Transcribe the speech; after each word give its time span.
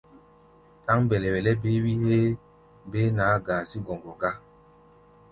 Ɗáŋ 0.85 0.99
mbɛlɛ-wɛlɛ 1.05 1.51
béé-wí 1.61 1.93
héé 2.05 2.21
béé 2.91 3.07
naá-gaazígɔŋgɔ 3.17 4.11
gá. 4.21 4.31